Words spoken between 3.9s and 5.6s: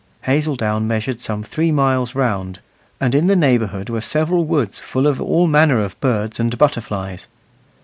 several woods full of all